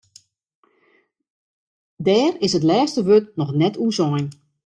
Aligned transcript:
Dêr 2.05 2.31
is 2.45 2.53
it 2.57 2.67
lêste 2.69 2.99
wurd 3.07 3.25
noch 3.39 3.53
net 3.59 3.75
oer 3.83 3.93
sein. 3.97 4.25